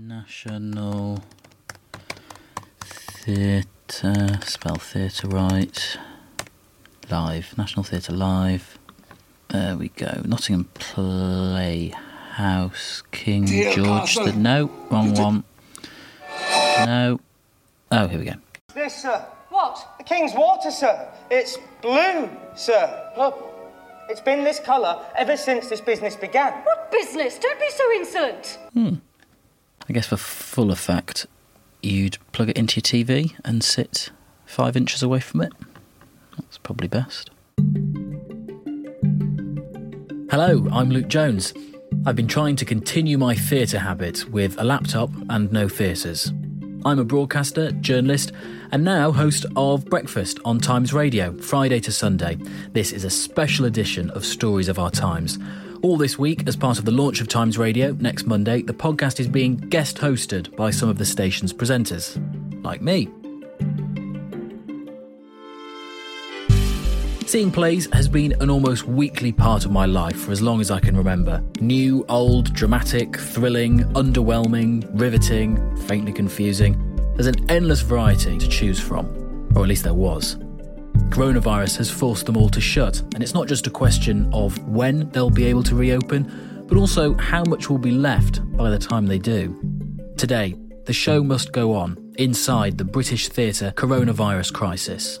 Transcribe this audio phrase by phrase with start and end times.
[0.00, 1.22] National
[2.80, 5.98] Theatre, spell theatre right.
[7.10, 8.78] Live, National Theatre Live.
[9.48, 10.22] There we go.
[10.24, 11.92] Nottingham Playhouse,
[13.10, 14.24] King Dear George Castle.
[14.26, 14.32] the.
[14.32, 15.44] No, wrong one.
[16.78, 17.20] No.
[17.90, 18.34] Oh, here we go.
[18.74, 19.26] This, sir.
[19.50, 19.86] What?
[19.98, 21.06] The King's water, sir.
[21.30, 23.12] It's blue, sir.
[23.18, 23.50] Look.
[24.08, 26.54] It's been this colour ever since this business began.
[26.64, 27.38] What business?
[27.38, 28.58] Don't be so insolent.
[28.72, 28.94] Hmm.
[29.88, 31.26] I guess for full effect,
[31.82, 34.10] you'd plug it into your TV and sit
[34.46, 35.52] five inches away from it.
[36.36, 37.30] That's probably best.
[40.30, 41.52] Hello, I'm Luke Jones.
[42.06, 46.32] I've been trying to continue my theatre habit with a laptop and no theatres.
[46.84, 48.32] I'm a broadcaster, journalist,
[48.70, 52.38] and now host of Breakfast on Times Radio, Friday to Sunday.
[52.72, 55.38] This is a special edition of Stories of Our Times.
[55.82, 59.18] All this week, as part of the launch of Times Radio next Monday, the podcast
[59.18, 62.16] is being guest hosted by some of the station's presenters,
[62.62, 63.08] like me.
[67.26, 70.70] Seeing plays has been an almost weekly part of my life for as long as
[70.70, 71.42] I can remember.
[71.60, 76.78] New, old, dramatic, thrilling, underwhelming, riveting, faintly confusing.
[77.16, 79.06] There's an endless variety to choose from,
[79.56, 80.36] or at least there was.
[81.12, 85.10] Coronavirus has forced them all to shut, and it's not just a question of when
[85.10, 89.06] they'll be able to reopen, but also how much will be left by the time
[89.06, 89.54] they do.
[90.16, 95.20] Today, the show must go on inside the British theatre coronavirus crisis.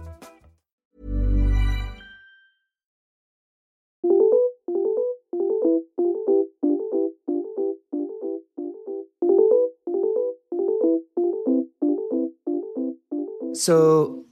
[13.61, 14.25] So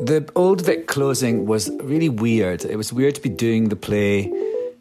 [0.00, 2.64] the Old Vic closing was really weird.
[2.64, 4.24] It was weird to be doing the play,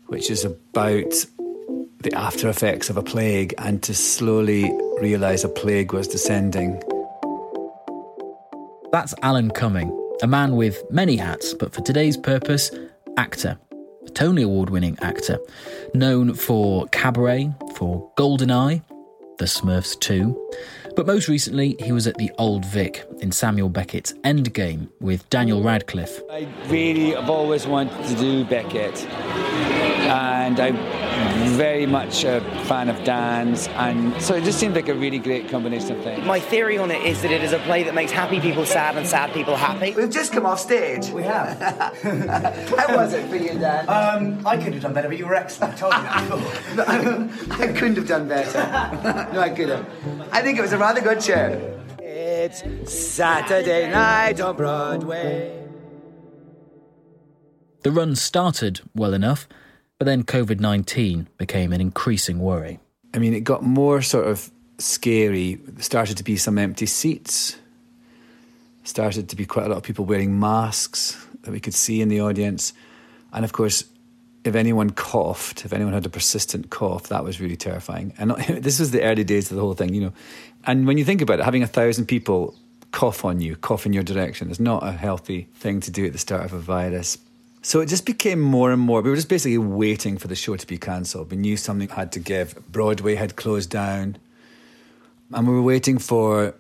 [0.08, 1.14] which is about
[2.00, 6.82] the after effects of a plague, and to slowly realise a plague was descending.
[8.92, 9.92] That's Alan Cumming,
[10.24, 12.72] a man with many hats, but for today's purpose,
[13.16, 13.60] actor.
[14.08, 15.38] A Tony Award winning actor.
[15.94, 18.82] Known for Cabaret, for Goldeneye,
[19.38, 20.36] The Smurfs 2.
[20.96, 25.62] But most recently, he was at the Old Vic in Samuel Beckett's Endgame with Daniel
[25.62, 26.22] Radcliffe.
[26.32, 30.78] I really have always wanted to do Beckett, and I'm
[31.56, 35.50] very much a fan of dance, and so it just seemed like a really great
[35.50, 36.26] combination of things.
[36.26, 38.98] My theory on it is that it is a play that makes happy people sad
[38.98, 39.94] and sad people happy.
[39.96, 41.10] We've just come off stage.
[41.10, 41.60] We have.
[42.78, 43.88] How was it for you, Dan?
[43.90, 45.74] Um, I could have done better, but you were excellent.
[45.74, 47.64] I told you that before.
[47.64, 49.34] I couldn't have done better.
[49.34, 49.90] no, I could have.
[50.32, 51.72] I think it was a rather good show.
[52.00, 55.64] It's Saturday night on Broadway.
[57.82, 59.48] The run started well enough,
[59.98, 62.80] but then COVID 19 became an increasing worry.
[63.14, 65.56] I mean, it got more sort of scary.
[65.56, 67.58] There started to be some empty seats.
[68.84, 72.10] Started to be quite a lot of people wearing masks that we could see in
[72.10, 72.74] the audience.
[73.32, 73.86] And of course,
[74.44, 78.14] if anyone coughed, if anyone had a persistent cough, that was really terrifying.
[78.18, 78.32] And
[78.62, 80.14] this was the early days of the whole thing, you know.
[80.66, 82.56] And when you think about it, having a thousand people
[82.92, 86.14] cough on you, cough in your direction, is not a healthy thing to do at
[86.14, 87.18] the start of a virus.
[87.66, 89.02] So it just became more and more.
[89.02, 91.32] We were just basically waiting for the show to be cancelled.
[91.32, 92.56] We knew something had to give.
[92.72, 94.18] Broadway had closed down.
[95.34, 96.54] And we were waiting for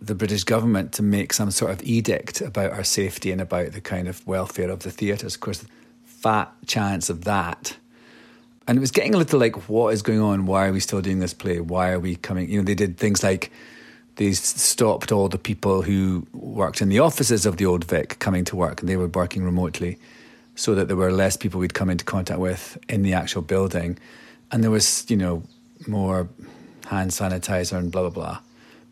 [0.00, 3.80] the British government to make some sort of edict about our safety and about the
[3.80, 5.34] kind of welfare of the theatres.
[5.34, 5.64] Of course,
[6.04, 7.76] fat chance of that.
[8.68, 10.46] And it was getting a little like, what is going on?
[10.46, 11.58] Why are we still doing this play?
[11.58, 12.48] Why are we coming?
[12.48, 13.50] You know, they did things like
[14.14, 18.44] they stopped all the people who worked in the offices of the Old Vic coming
[18.44, 19.98] to work, and they were working remotely,
[20.56, 23.98] so that there were less people we'd come into contact with in the actual building,
[24.50, 25.42] and there was you know
[25.86, 26.28] more
[26.86, 28.38] hand sanitizer and blah blah blah.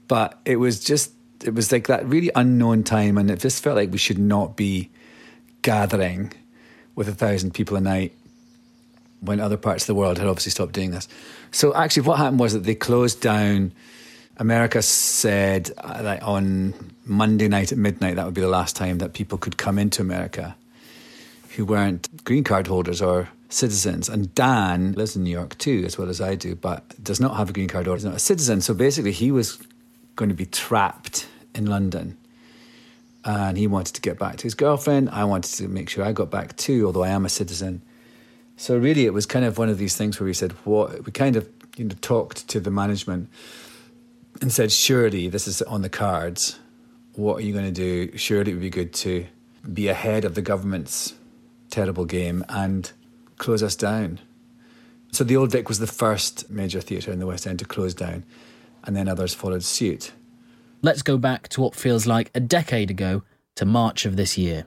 [0.07, 1.13] But it was just
[1.43, 4.57] it was like that really unknown time, and it just felt like we should not
[4.57, 4.91] be
[5.63, 6.33] gathering
[6.95, 8.13] with a thousand people a night
[9.21, 11.09] when other parts of the world had obviously stopped doing this.
[11.51, 13.73] So actually, what happened was that they closed down.
[14.37, 16.75] America said uh, that on
[17.05, 20.03] Monday night at midnight that would be the last time that people could come into
[20.03, 20.57] America
[21.57, 24.09] who weren't green card holders or citizens.
[24.09, 27.37] And Dan lives in New York too, as well as I do, but does not
[27.37, 28.61] have a green card or is not a citizen.
[28.61, 29.59] So basically, he was
[30.17, 32.17] going to be trapped in London.
[33.25, 35.09] And he wanted to get back to his girlfriend.
[35.11, 37.81] I wanted to make sure I got back too, although I am a citizen.
[38.57, 41.13] So really, it was kind of one of these things where we said, "What?" We
[41.13, 43.31] kind of you know talked to the management
[44.43, 46.59] and said, "Surely this is on the cards.
[47.15, 48.17] What are you going to do?
[48.17, 49.27] Surely it would be good to
[49.73, 51.15] be ahead of the government's
[51.75, 52.93] terrible game and
[53.37, 54.21] close us down."
[55.13, 57.95] So the Old Vic was the first major theatre in the West End to close
[57.95, 58.25] down,
[58.85, 60.13] and then others followed suit.
[60.83, 63.23] Let's go back to what feels like a decade ago
[63.57, 64.67] to March of this year.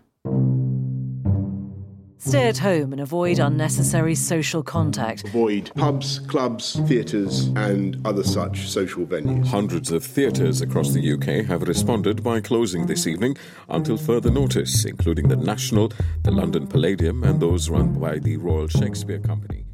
[2.19, 5.23] Stay at home and avoid unnecessary social contact.
[5.25, 9.45] Avoid pubs, clubs, theatres, and other such social venues.
[9.47, 13.37] Hundreds of theatres across the UK have responded by closing this evening
[13.69, 15.91] until further notice, including the National,
[16.23, 19.66] the London Palladium, and those run by the Royal Shakespeare Company.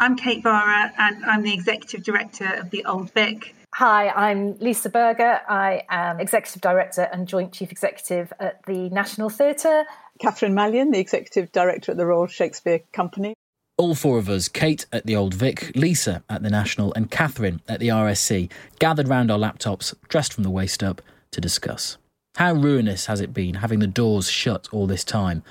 [0.00, 3.56] I'm Kate Varah, and I'm the Executive Director of the Old Vic.
[3.74, 5.40] Hi, I'm Lisa Burger.
[5.48, 9.86] I am Executive Director and Joint Chief Executive at the National Theatre.
[10.20, 13.34] Catherine Malyon, the Executive Director at the Royal Shakespeare Company.
[13.76, 17.60] All four of us, Kate at the Old Vic, Lisa at the National, and Catherine
[17.66, 21.02] at the RSC, gathered round our laptops, dressed from the waist up,
[21.32, 21.96] to discuss.
[22.36, 25.42] How ruinous has it been having the doors shut all this time?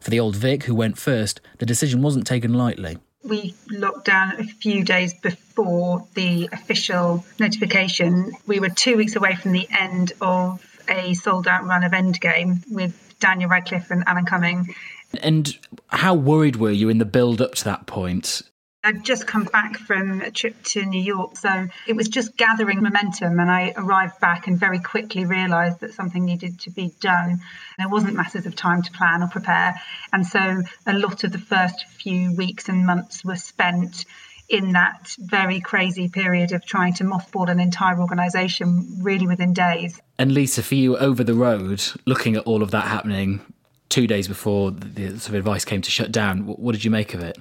[0.00, 4.40] For the Old Vic, who went first, the decision wasn't taken lightly we locked down
[4.40, 8.32] a few days before the official notification.
[8.46, 12.62] We were two weeks away from the end of a sold out run of Endgame
[12.70, 14.74] with Daniel Radcliffe and Alan Cumming.
[15.20, 15.56] And
[15.88, 18.42] how worried were you in the build up to that point?
[18.86, 22.84] I'd just come back from a trip to New York, so it was just gathering
[22.84, 23.40] momentum.
[23.40, 27.40] And I arrived back and very quickly realised that something needed to be done.
[27.78, 29.74] There wasn't masses of time to plan or prepare.
[30.12, 34.04] And so a lot of the first few weeks and months were spent
[34.48, 40.00] in that very crazy period of trying to mothball an entire organisation really within days.
[40.16, 43.40] And Lisa, for you over the road, looking at all of that happening
[43.88, 47.14] two days before the sort of advice came to shut down, what did you make
[47.14, 47.36] of it?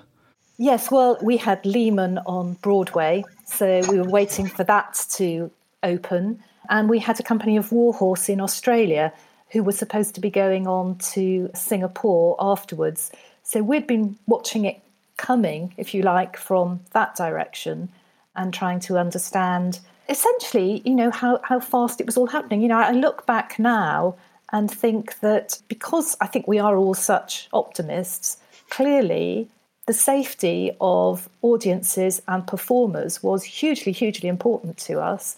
[0.58, 5.52] Yes, well, we had Lehman on Broadway, so we were waiting for that to
[5.84, 6.42] open.
[6.70, 9.12] And we had a company of Warhorse in Australia
[9.52, 13.12] who were supposed to be going on to Singapore afterwards.
[13.44, 14.80] So we'd been watching it
[15.18, 17.90] coming, if you like, from that direction
[18.36, 22.62] and trying to understand essentially, you know, how, how fast it was all happening.
[22.62, 24.16] You know, I look back now
[24.52, 28.38] and think that because I think we are all such optimists,
[28.70, 29.50] clearly
[29.86, 35.38] the safety of audiences and performers was hugely, hugely important to us.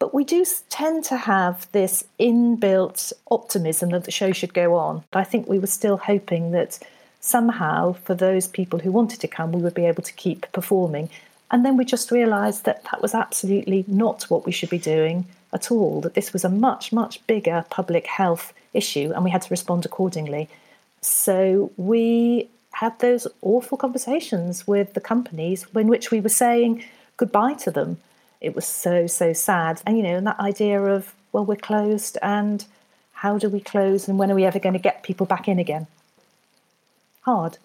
[0.00, 5.04] But we do tend to have this inbuilt optimism that the show should go on.
[5.12, 6.80] I think we were still hoping that
[7.20, 11.08] somehow, for those people who wanted to come, we would be able to keep performing.
[11.50, 15.24] And then we just realised that that was absolutely not what we should be doing
[15.52, 19.42] at all, that this was a much, much bigger public health issue, and we had
[19.42, 20.48] to respond accordingly.
[21.00, 26.84] So we had those awful conversations with the companies in which we were saying
[27.16, 27.98] goodbye to them.
[28.40, 29.80] It was so, so sad.
[29.86, 32.64] And, you know, and that idea of, well, we're closed and
[33.12, 35.58] how do we close and when are we ever going to get people back in
[35.58, 35.86] again?
[37.22, 37.58] Hard.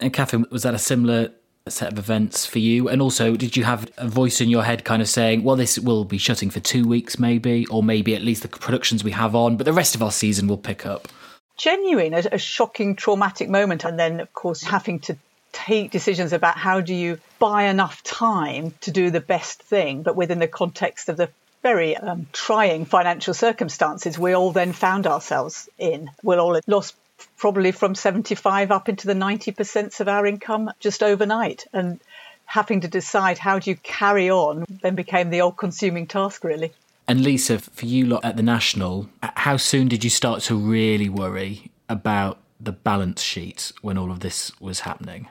[0.00, 1.30] And Catherine, was that a similar
[1.68, 2.88] set of events for you?
[2.88, 5.78] And also, did you have a voice in your head kind of saying, well, this
[5.78, 9.34] will be shutting for two weeks, maybe, or maybe at least the productions we have
[9.34, 11.06] on, but the rest of our season will pick up?
[11.60, 13.84] Genuine, a, a shocking, traumatic moment.
[13.84, 15.16] And then, of course, having to
[15.52, 20.16] take decisions about how do you buy enough time to do the best thing, but
[20.16, 21.28] within the context of the
[21.62, 26.10] very um, trying financial circumstances we all then found ourselves in.
[26.22, 26.94] We all lost
[27.36, 31.66] probably from 75 up into the 90% of our income just overnight.
[31.74, 32.00] And
[32.46, 36.72] having to decide how do you carry on then became the all consuming task, really.
[37.10, 41.08] And Lisa, for you lot at the National, how soon did you start to really
[41.08, 45.26] worry about the balance sheet when all of this was happening?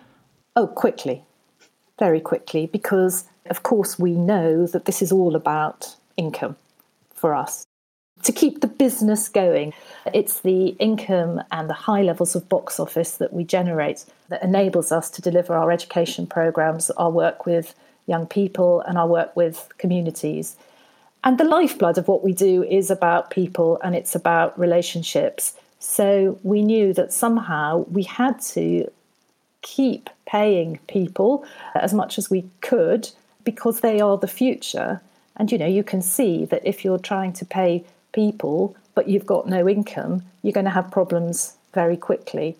[0.57, 1.23] Oh, quickly,
[1.97, 6.57] very quickly, because of course we know that this is all about income
[7.13, 7.65] for us.
[8.23, 9.73] To keep the business going,
[10.13, 14.91] it's the income and the high levels of box office that we generate that enables
[14.91, 17.73] us to deliver our education programs, our work with
[18.05, 20.57] young people, and our work with communities.
[21.23, 25.53] And the lifeblood of what we do is about people and it's about relationships.
[25.79, 28.89] So we knew that somehow we had to
[29.61, 31.45] keep paying people
[31.75, 33.09] as much as we could
[33.43, 35.01] because they are the future.
[35.35, 37.83] And you know, you can see that if you're trying to pay
[38.13, 42.57] people but you've got no income, you're going to have problems very quickly.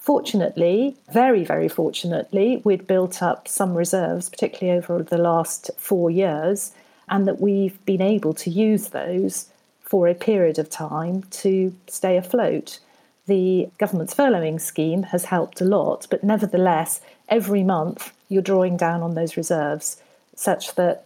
[0.00, 6.72] Fortunately, very, very fortunately, we'd built up some reserves, particularly over the last four years,
[7.08, 12.16] and that we've been able to use those for a period of time to stay
[12.16, 12.80] afloat.
[13.26, 19.02] The government's furloughing scheme has helped a lot, but nevertheless, every month you're drawing down
[19.02, 20.00] on those reserves
[20.34, 21.04] such that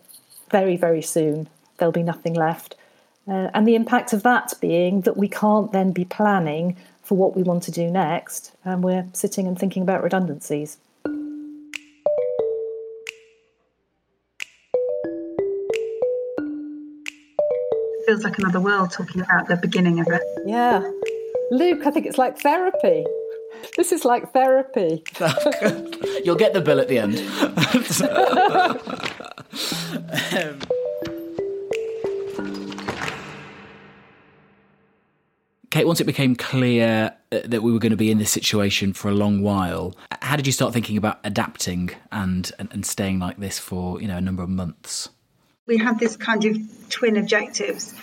[0.50, 2.76] very, very soon there'll be nothing left.
[3.28, 7.36] Uh, and the impact of that being that we can't then be planning for what
[7.36, 10.78] we want to do next, and we're sitting and thinking about redundancies.
[18.10, 20.20] Feels like another world talking about the beginning of it.
[20.44, 20.80] Yeah.
[21.52, 23.04] Luke, I think it's like therapy.
[23.76, 25.04] This is like therapy.
[26.24, 27.18] You'll get the bill at the end.
[30.36, 30.58] um,
[35.70, 38.92] Kate, once it became clear uh, that we were going to be in this situation
[38.92, 43.20] for a long while, how did you start thinking about adapting and, and, and staying
[43.20, 45.10] like this for you know a number of months?
[45.66, 46.56] We have this kind of
[46.88, 47.94] twin objectives.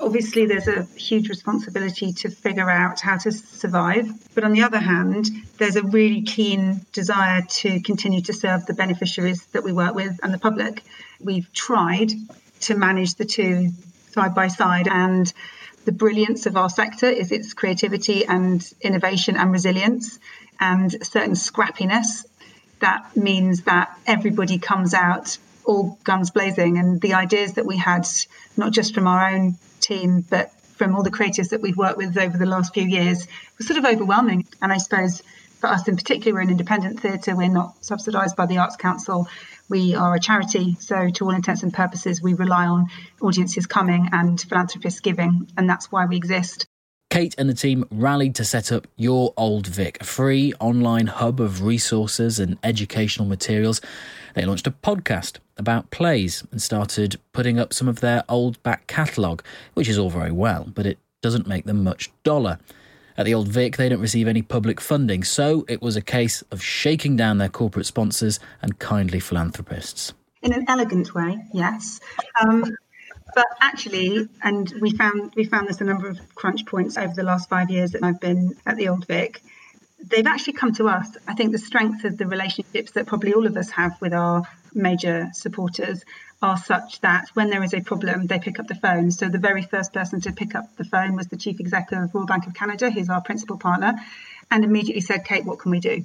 [0.00, 4.08] Obviously, there's a huge responsibility to figure out how to survive.
[4.34, 8.74] But on the other hand, there's a really keen desire to continue to serve the
[8.74, 10.84] beneficiaries that we work with and the public.
[11.20, 12.12] We've tried
[12.60, 13.70] to manage the two
[14.12, 14.86] side by side.
[14.86, 15.32] And
[15.84, 20.20] the brilliance of our sector is its creativity and innovation and resilience
[20.60, 22.24] and certain scrappiness.
[22.80, 25.38] That means that everybody comes out
[25.68, 26.78] all guns blazing.
[26.78, 28.08] And the ideas that we had,
[28.56, 32.16] not just from our own team, but from all the creators that we've worked with
[32.16, 33.26] over the last few years,
[33.58, 34.46] was sort of overwhelming.
[34.62, 35.22] And I suppose
[35.60, 39.28] for us in particular, we're an independent theatre, we're not subsidised by the Arts Council.
[39.68, 42.86] We are a charity, so to all intents and purposes, we rely on
[43.20, 46.66] audiences coming and philanthropists giving, and that's why we exist.
[47.18, 51.40] Kate and the team rallied to set up Your Old Vic, a free online hub
[51.40, 53.80] of resources and educational materials.
[54.36, 58.86] They launched a podcast about plays and started putting up some of their old back
[58.86, 59.42] catalogue,
[59.74, 62.60] which is all very well, but it doesn't make them much dollar.
[63.16, 66.42] At the Old Vic, they don't receive any public funding, so it was a case
[66.52, 70.12] of shaking down their corporate sponsors and kindly philanthropists.
[70.42, 71.98] In an elegant way, yes.
[72.40, 72.76] Um,
[73.34, 77.22] but actually, and we found we found this a number of crunch points over the
[77.22, 79.42] last five years that I've been at the Old Vic
[80.00, 81.08] they've actually come to us.
[81.26, 84.42] I think the strength of the relationships that probably all of us have with our
[84.74, 86.04] major supporters
[86.40, 89.10] are such that when there is a problem, they pick up the phone.
[89.10, 92.14] So the very first person to pick up the phone was the chief executive of
[92.14, 93.94] Royal Bank of Canada, who's our principal partner,
[94.50, 96.04] and immediately said, Kate, what can we do?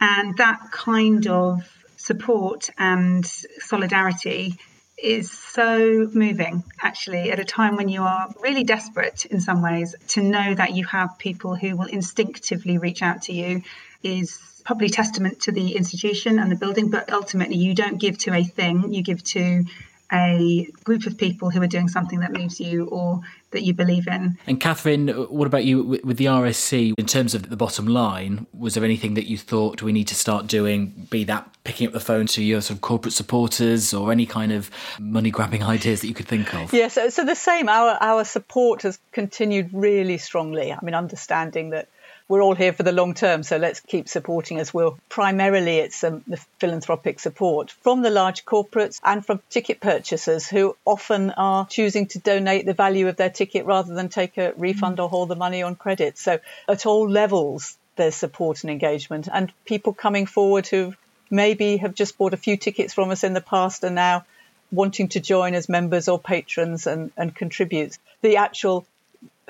[0.00, 1.62] And that kind of
[1.96, 4.58] support and solidarity
[5.02, 9.94] is so moving, actually, at a time when you are really desperate in some ways.
[10.08, 13.62] To know that you have people who will instinctively reach out to you
[14.02, 18.32] is probably testament to the institution and the building, but ultimately, you don't give to
[18.32, 19.64] a thing, you give to
[20.12, 23.20] a group of people who are doing something that moves you or
[23.52, 24.38] that you believe in.
[24.46, 28.46] And Catherine, what about you with the RSC in terms of the bottom line?
[28.52, 31.92] Was there anything that you thought we need to start doing, be that picking up
[31.92, 36.00] the phone to your sort of corporate supporters or any kind of money grabbing ideas
[36.00, 36.72] that you could think of?
[36.72, 37.68] Yeah, so, so the same.
[37.68, 40.72] Our, our support has continued really strongly.
[40.72, 41.88] I mean, understanding that
[42.28, 44.98] we're all here for the long term, so let's keep supporting as well.
[45.08, 50.76] Primarily, it's um, the philanthropic support from the large corporates and from ticket purchasers who
[50.84, 55.00] often are choosing to donate the value of their ticket rather than take a refund
[55.00, 56.18] or hold the money on credit.
[56.18, 56.38] So,
[56.68, 60.94] at all levels, there's support and engagement, and people coming forward who
[61.30, 64.24] maybe have just bought a few tickets from us in the past and now
[64.70, 67.98] wanting to join as members or patrons and, and contribute.
[68.22, 68.86] The actual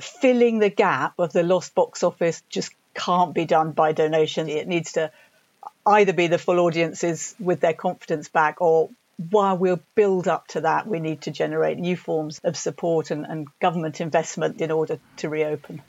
[0.00, 4.48] filling the gap of the lost box office just can't be done by donation.
[4.48, 5.10] It needs to
[5.86, 8.90] either be the full audiences with their confidence back or
[9.30, 13.26] while we'll build up to that, we need to generate new forms of support and,
[13.26, 15.82] and government investment in order to reopen.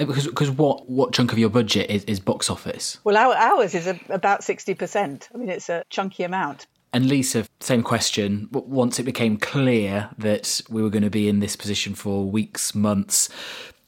[0.00, 2.98] Uh, because because what what chunk of your budget is, is box office?
[3.04, 5.28] Well, our, ours is a, about sixty percent.
[5.34, 6.66] I mean, it's a chunky amount.
[6.92, 8.48] And Lisa, same question.
[8.52, 12.74] Once it became clear that we were going to be in this position for weeks,
[12.74, 13.28] months,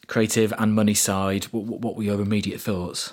[0.06, 3.12] creative and money side, what, were your immediate thoughts?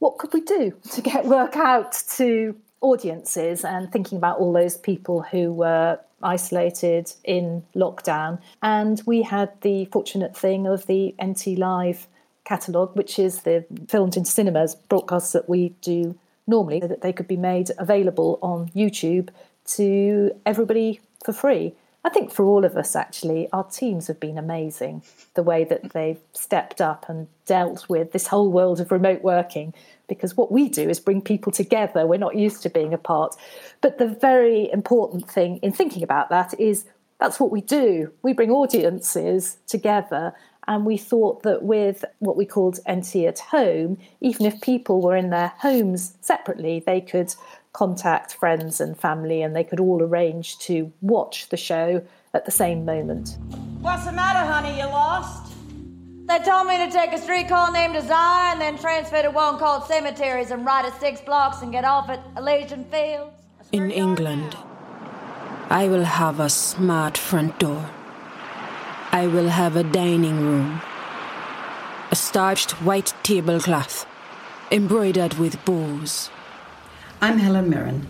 [0.00, 4.76] What could we do to get work out to audiences and thinking about all those
[4.76, 8.40] people who were isolated in lockdown?
[8.62, 12.08] And we had the fortunate thing of the NT Live
[12.44, 16.18] catalogue, which is the filmed in cinemas broadcasts that we do
[16.48, 19.28] normally, that they could be made available on YouTube
[19.66, 21.74] to everybody for free.
[22.04, 25.02] I think for all of us, actually, our teams have been amazing.
[25.34, 29.74] The way that they've stepped up and dealt with this whole world of remote working,
[30.08, 32.06] because what we do is bring people together.
[32.06, 33.36] We're not used to being apart.
[33.80, 36.86] But the very important thing in thinking about that is
[37.20, 38.12] that's what we do.
[38.22, 40.32] We bring audiences together
[40.68, 45.16] and we thought that with what we called NT at home, even if people were
[45.16, 47.34] in their homes separately, they could
[47.72, 52.02] contact friends and family and they could all arrange to watch the show
[52.34, 53.38] at the same moment.
[53.80, 54.78] What's the matter, honey?
[54.78, 55.54] You lost?
[56.26, 59.58] They told me to take a street called named Desire and then transfer to one
[59.58, 63.32] called Cemeteries and ride at six blocks and get off at Elysian Fields.
[63.72, 64.54] In England,
[65.70, 67.88] I will have a smart front door
[69.10, 70.82] I will have a dining room.
[72.10, 74.06] A starched white tablecloth,
[74.70, 76.28] embroidered with bows.
[77.22, 78.06] I'm Helen Mirren,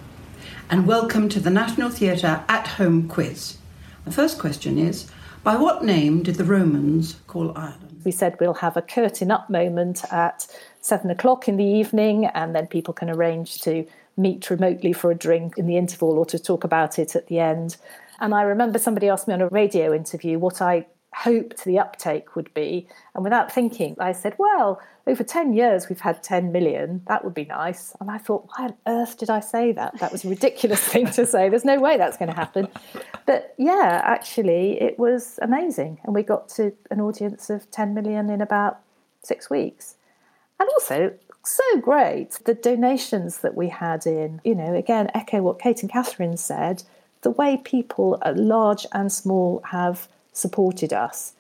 [0.68, 3.58] and welcome to the National Theatre At Home Quiz.
[4.06, 5.08] The first question is
[5.44, 8.00] By what name did the Romans call Ireland?
[8.04, 10.48] We said we'll have a curtain up moment at
[10.80, 13.86] seven o'clock in the evening, and then people can arrange to
[14.16, 17.38] meet remotely for a drink in the interval or to talk about it at the
[17.38, 17.76] end.
[18.20, 22.36] And I remember somebody asked me on a radio interview what I hoped the uptake
[22.36, 22.86] would be.
[23.14, 27.02] And without thinking, I said, well, over 10 years we've had 10 million.
[27.08, 27.96] That would be nice.
[28.00, 29.98] And I thought, why on earth did I say that?
[29.98, 31.48] That was a ridiculous thing to say.
[31.48, 32.68] There's no way that's going to happen.
[33.26, 36.00] But yeah, actually, it was amazing.
[36.04, 38.80] And we got to an audience of 10 million in about
[39.22, 39.96] six weeks.
[40.60, 45.58] And also, so great, the donations that we had in, you know, again, echo what
[45.58, 46.82] Kate and Catherine said
[47.22, 51.32] the way people, at large and small, have supported us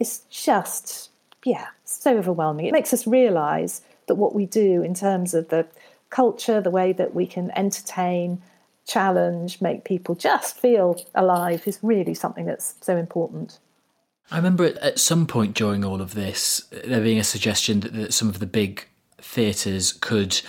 [0.00, 1.10] is just,
[1.44, 2.66] yeah, so overwhelming.
[2.66, 5.66] It makes us realise that what we do in terms of the
[6.10, 8.40] culture, the way that we can entertain,
[8.86, 13.58] challenge, make people just feel alive is really something that's so important.
[14.30, 18.14] I remember at some point during all of this, there being a suggestion that, that
[18.14, 18.86] some of the big
[19.18, 20.40] theatres could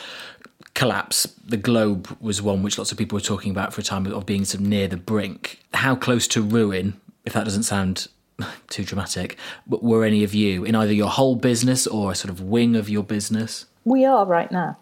[0.76, 1.34] collapse.
[1.44, 4.26] The Globe was one which lots of people were talking about for a time of
[4.26, 5.60] being sort of near the brink.
[5.74, 8.08] How close to ruin, if that doesn't sound
[8.70, 12.30] too dramatic, but were any of you in either your whole business or a sort
[12.30, 13.66] of wing of your business?
[13.84, 14.78] We are right now.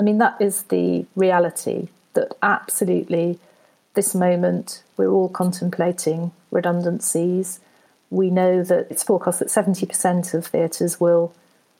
[0.00, 3.38] I mean, that is the reality that absolutely
[3.94, 7.60] this moment we're all contemplating redundancies.
[8.10, 11.34] We know that it's forecast that 70% of theatres will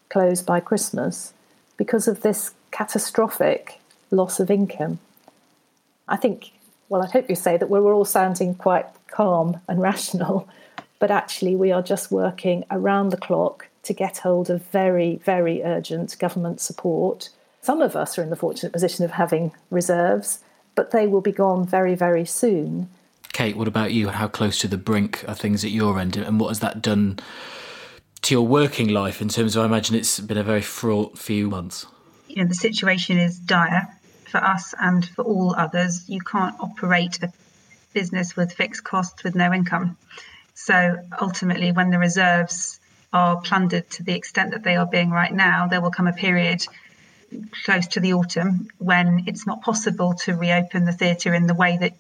[0.08, 1.32] close by Christmas
[1.76, 3.80] because of this catastrophic
[4.10, 4.98] loss of income.
[6.08, 6.52] I think,
[6.88, 10.48] well, I hope you say that we're all sounding quite calm and rational,
[10.98, 15.62] but actually we are just working around the clock to get hold of very, very
[15.62, 17.30] urgent government support.
[17.60, 20.40] Some of us are in the fortunate position of having reserves,
[20.74, 22.88] but they will be gone very, very soon.
[23.32, 24.08] Kate, what about you?
[24.08, 27.18] How close to the brink are things at your end, and what has that done
[28.22, 29.62] to your working life in terms of?
[29.62, 31.86] I imagine it's been a very fraught few months
[32.28, 33.88] you know the situation is dire
[34.26, 36.08] for us and for all others.
[36.08, 37.32] You can't operate a
[37.92, 39.96] business with fixed costs with no income.
[40.54, 42.80] So ultimately, when the reserves
[43.12, 46.12] are plundered to the extent that they are being right now, there will come a
[46.12, 46.64] period
[47.64, 51.78] close to the autumn when it's not possible to reopen the theatre in the way
[51.78, 51.92] that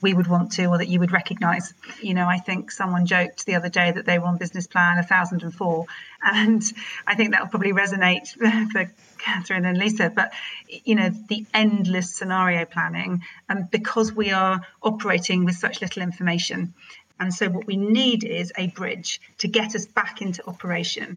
[0.00, 1.72] we would want to or that you would recognise.
[2.02, 4.96] You know, I think someone joked the other day that they were on business plan
[4.96, 5.86] 1004,
[6.22, 6.62] and
[7.06, 8.28] I think that will probably resonate
[8.72, 10.10] for Catherine and Lisa.
[10.10, 10.32] But,
[10.68, 16.74] you know, the endless scenario planning, and because we are operating with such little information.
[17.18, 21.16] And so, what we need is a bridge to get us back into operation.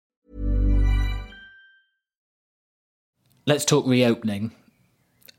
[3.51, 4.53] Let's talk reopening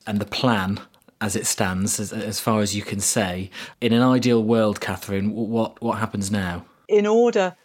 [0.07, 0.81] and the plan
[1.19, 3.49] as it stands, as, as far as you can say.
[3.81, 6.67] In an ideal world, Catherine, what, what happens now?
[6.89, 7.57] In order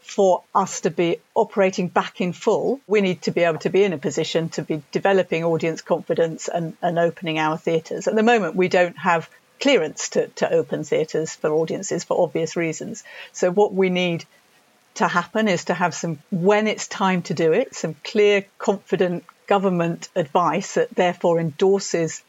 [0.00, 3.84] for us to be operating back in full, we need to be able to be
[3.84, 8.08] in a position to be developing audience confidence and, and opening our theatres.
[8.08, 9.30] At the moment, we don't have
[9.60, 13.04] clearance to, to open theatres for audiences for obvious reasons.
[13.30, 14.24] So, what we need
[14.94, 19.24] to happen is to have some, when it's time to do it, some clear, confident
[19.46, 22.22] government advice that therefore endorses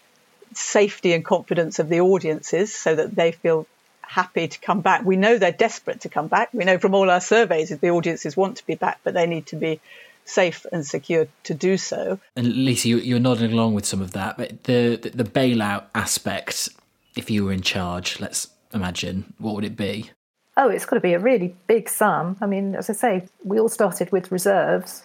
[0.54, 3.68] safety and confidence of the audiences so that they feel
[4.02, 5.04] happy to come back.
[5.04, 6.50] We know they're desperate to come back.
[6.54, 9.26] We know from all our surveys that the audiences want to be back, but they
[9.26, 9.82] need to be
[10.24, 12.20] safe and secure to do so.
[12.36, 15.86] And Lisa, you, you're nodding along with some of that, but the, the the bailout
[15.94, 16.70] aspect,
[17.16, 20.12] if you were in charge, let's imagine, what would it be?
[20.58, 22.38] Oh, it's got to be a really big sum.
[22.40, 25.04] I mean, as I say, we all started with reserves,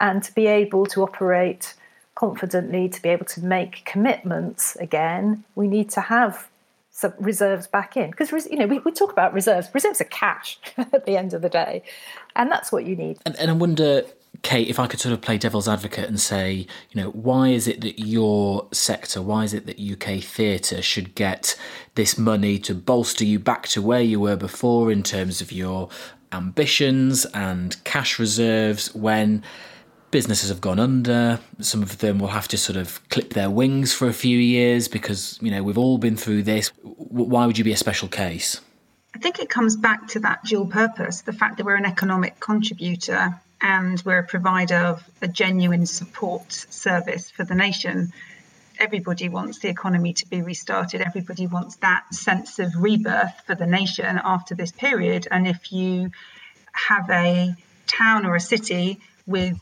[0.00, 1.74] and to be able to operate
[2.14, 6.48] confidently, to be able to make commitments again, we need to have
[6.90, 9.68] some reserves back in because you know we, we talk about reserves.
[9.72, 11.82] Reserves are cash at the end of the day,
[12.34, 13.18] and that's what you need.
[13.24, 14.02] And, and I wonder,
[14.42, 17.68] Kate, if I could sort of play devil's advocate and say, you know, why is
[17.68, 21.56] it that your sector, why is it that UK theatre should get
[21.94, 25.88] this money to bolster you back to where you were before in terms of your
[26.32, 29.44] ambitions and cash reserves when
[30.10, 31.40] businesses have gone under.
[31.60, 34.88] Some of them will have to sort of clip their wings for a few years
[34.88, 36.68] because, you know, we've all been through this.
[36.82, 38.60] Why would you be a special case?
[39.14, 42.38] I think it comes back to that dual purpose the fact that we're an economic
[42.40, 48.12] contributor and we're a provider of a genuine support service for the nation.
[48.78, 51.00] Everybody wants the economy to be restarted.
[51.00, 55.26] Everybody wants that sense of rebirth for the nation after this period.
[55.30, 56.12] And if you
[56.72, 57.56] have a
[57.88, 59.58] town or a city with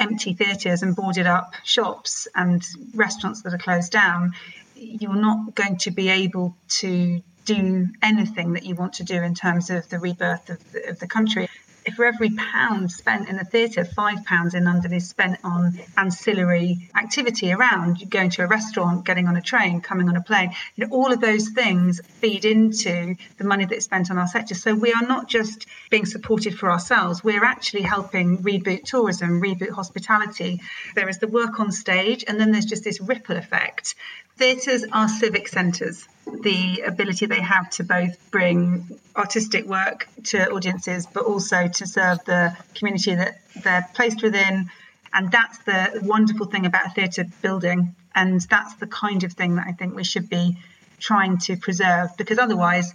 [0.00, 4.32] empty theatres and boarded up shops and restaurants that are closed down,
[4.74, 9.34] you're not going to be able to do anything that you want to do in
[9.34, 11.48] terms of the rebirth of the, of the country
[11.94, 16.88] for every pound spent in the theatre, five pounds in London is spent on ancillary
[16.94, 20.52] activity around going to a restaurant, getting on a train, coming on a plane.
[20.76, 24.54] You know, all of those things feed into the money that's spent on our sector.
[24.54, 29.70] So we are not just being supported for ourselves, we're actually helping reboot tourism, reboot
[29.70, 30.60] hospitality.
[30.94, 33.94] There is the work on stage, and then there's just this ripple effect.
[34.40, 36.08] Theatres are civic centres
[36.42, 42.24] the ability they have to both bring artistic work to audiences, but also to serve
[42.24, 44.70] the community that they're placed within.
[45.12, 47.94] And that's the wonderful thing about a theatre building.
[48.14, 50.56] And that's the kind of thing that I think we should be
[50.98, 52.94] trying to preserve because otherwise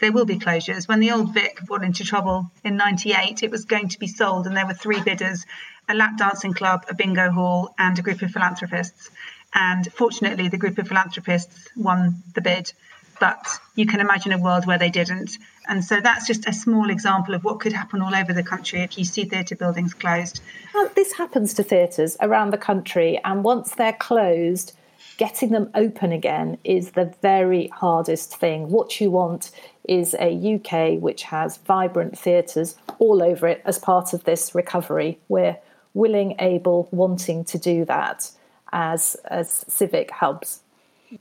[0.00, 0.88] there will be closures.
[0.88, 4.46] When the old Vic got into trouble in 98, it was going to be sold,
[4.46, 5.44] and there were three bidders
[5.88, 9.10] a lap dancing club, a bingo hall, and a group of philanthropists.
[9.56, 12.72] And fortunately, the group of philanthropists won the bid.
[13.18, 15.38] But you can imagine a world where they didn't.
[15.66, 18.80] And so that's just a small example of what could happen all over the country
[18.82, 20.42] if you see theatre buildings closed.
[20.74, 24.74] Well, this happens to theatres around the country, and once they're closed,
[25.16, 28.68] getting them open again is the very hardest thing.
[28.68, 29.50] What you want
[29.88, 35.18] is a UK which has vibrant theatres all over it as part of this recovery.
[35.28, 35.56] We're
[35.94, 38.30] willing, able, wanting to do that
[38.72, 40.60] as, as civic hubs.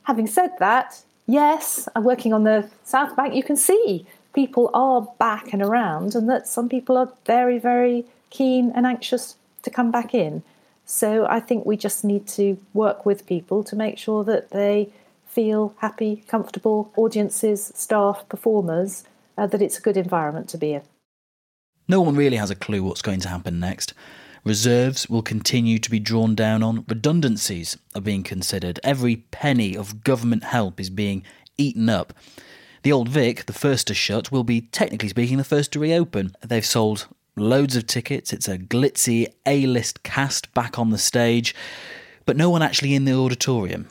[0.03, 3.36] Having said that, yes, I'm working on the South Bank.
[3.36, 8.05] You can see people are back and around, and that some people are very, very
[8.29, 10.43] keen and anxious to come back in.
[10.86, 14.89] So I think we just need to work with people to make sure that they
[15.25, 19.03] feel happy, comfortable, audiences, staff, performers,
[19.38, 20.81] uh, that it's a good environment to be in.
[21.88, 23.93] No one really has a clue what's going to happen next.
[24.45, 26.86] Reserves will continue to be drawn down on.
[26.88, 28.79] Redundancies are being considered.
[28.84, 31.23] Every penny of government help is being
[31.58, 32.13] eaten up.
[32.84, 36.36] The Old Vic, the first to shut, will be technically speaking the first to reopen.
[36.45, 38.31] They've sold loads of tickets.
[38.31, 41.55] It's a glitzy A list cast back on the stage,
[42.27, 43.88] but no one actually in the auditorium.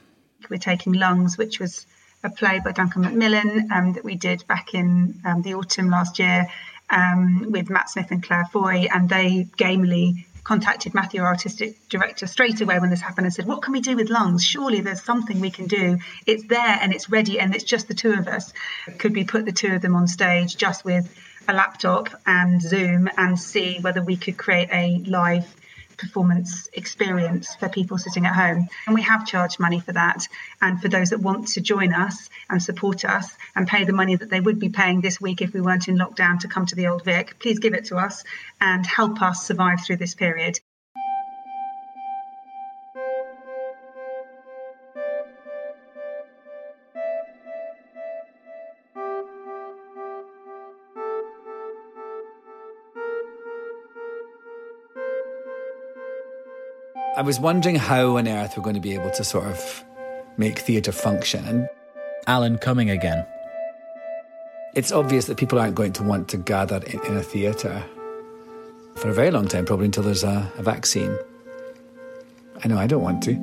[0.48, 1.84] We're taking Lungs, which was
[2.22, 6.20] a play by Duncan Macmillan um, that we did back in um, the autumn last
[6.20, 6.46] year
[6.90, 12.26] um, with Matt Smith and Claire Foy, and they gamely contacted Matthew, our artistic director,
[12.26, 14.44] straight away when this happened and said, What can we do with lungs?
[14.44, 15.98] Surely there's something we can do.
[16.26, 18.52] It's there and it's ready, and it's just the two of us.
[18.98, 21.12] Could we put the two of them on stage just with
[21.48, 25.54] a laptop and Zoom and see whether we could create a live
[25.96, 28.68] performance experience for people sitting at home.
[28.86, 30.26] And we have charged money for that.
[30.60, 34.16] And for those that want to join us and support us and pay the money
[34.16, 36.74] that they would be paying this week if we weren't in lockdown to come to
[36.74, 38.24] the Old Vic, please give it to us
[38.60, 40.58] and help us survive through this period.
[57.16, 59.84] I was wondering how on earth we're going to be able to sort of
[60.36, 61.44] make theatre function.
[61.46, 61.68] And
[62.26, 63.24] Alan Cumming again.
[64.74, 67.84] It's obvious that people aren't going to want to gather in, in a theatre
[68.96, 71.16] for a very long time, probably until there's a, a vaccine.
[72.64, 73.34] I know I don't want to,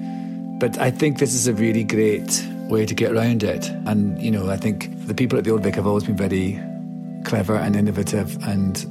[0.60, 3.69] but I think this is a really great way to get around it.
[3.86, 6.60] And, you know, I think the people at the Old Vic have always been very
[7.23, 8.86] clever and innovative and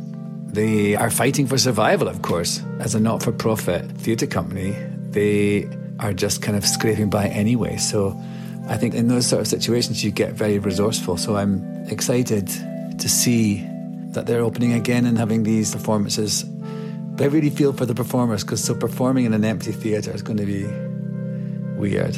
[0.52, 2.62] they are fighting for survival, of course.
[2.80, 4.72] As a not for profit theatre company,
[5.10, 7.76] they are just kind of scraping by anyway.
[7.76, 8.20] So
[8.68, 11.16] I think in those sort of situations, you get very resourceful.
[11.16, 12.48] So I'm excited
[12.98, 13.66] to see
[14.12, 16.42] that they're opening again and having these performances.
[16.42, 20.22] But I really feel for the performers because so performing in an empty theatre is
[20.22, 20.64] going to be
[21.78, 22.16] weird.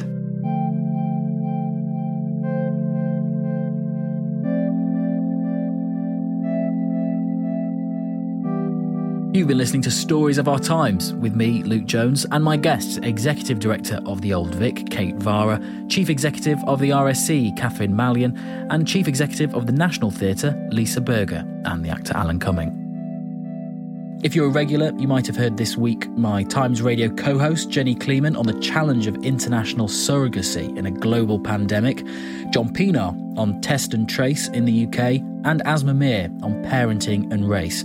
[9.35, 12.99] You've been listening to Stories of Our Times with me, Luke Jones, and my guests,
[12.99, 18.37] Executive Director of the Old Vic, Kate Varah, Chief Executive of the RSC, Catherine Malyon,
[18.69, 24.21] and Chief Executive of the National Theatre, Lisa Burger, and the actor Alan Cumming.
[24.23, 27.71] If you're a regular, you might have heard this week my Times Radio co host,
[27.71, 32.05] Jenny Kleeman, on the challenge of international surrogacy in a global pandemic,
[32.51, 37.49] John Pienaar on test and trace in the UK, and Aasmah Mir on parenting and
[37.49, 37.83] race.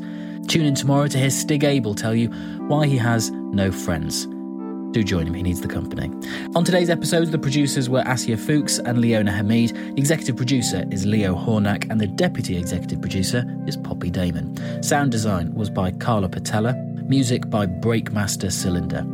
[0.48, 2.30] Tune in tomorrow to hear Stig Abell tell you
[2.68, 4.28] why he has no friends.
[4.92, 6.10] Do join him, he needs the company.
[6.56, 9.76] On today's episode, the producers were Asia Fuchs and Leona Hamid.
[9.98, 14.82] Executive producer is Leo Hornack, and the deputy executive producer is Poppy Damon.
[14.82, 16.74] Sound design was by Carla Patella,
[17.08, 19.06] music by Breakmaster Cylinder.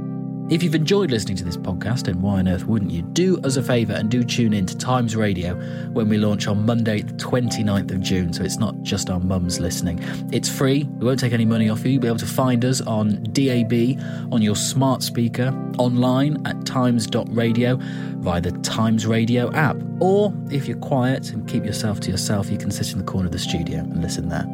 [0.50, 3.56] If you've enjoyed listening to this podcast, and why on earth wouldn't you, do us
[3.56, 5.56] a favour and do tune in to Times Radio
[5.92, 9.62] when we launch on Monday, the 29th of June, so it's not just our mums
[9.62, 10.00] listening.
[10.34, 11.92] It's free, we won't take any money off you.
[11.92, 13.98] You'll be able to find us on DAB,
[14.34, 17.80] on your smart speaker, online at times.radio,
[18.18, 19.78] via the Times Radio app.
[20.02, 23.28] Or if you're quiet and keep yourself to yourself, you can sit in the corner
[23.28, 24.46] of the studio and listen there.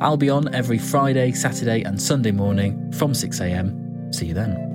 [0.00, 4.14] I'll be on every Friday, Saturday, and Sunday morning from 6am.
[4.14, 4.71] See you then.